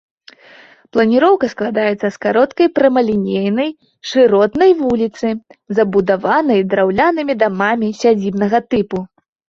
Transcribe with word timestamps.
Планіроўка 0.95 1.45
складаецца 1.53 2.07
з 2.15 2.19
кароткай 2.23 2.71
прамалінейнай, 2.79 3.69
шыротнай 4.13 4.71
вуліцы, 4.81 5.27
забудаванай 5.81 6.67
драўлянымі 6.73 7.33
дамамі 7.45 7.87
сядзібнага 8.01 8.67
тыпу. 8.73 9.09